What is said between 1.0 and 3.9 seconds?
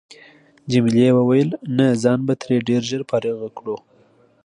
وويل: نه ځان به ترې ډېر ژر فارغ کړو.